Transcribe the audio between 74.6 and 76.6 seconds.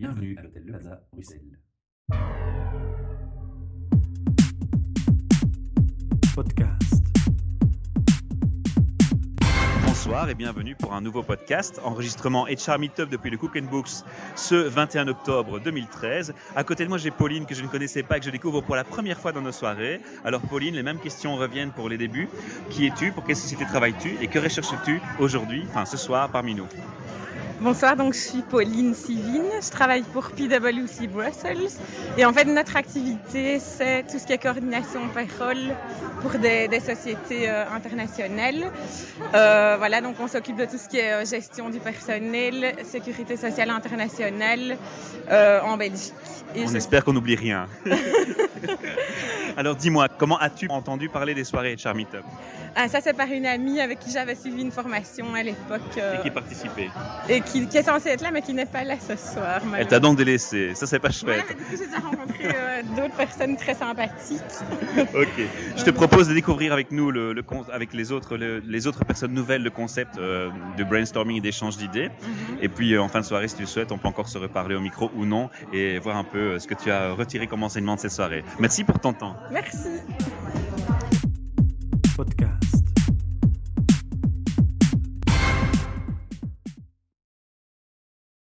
au micro ou non et voir un peu euh,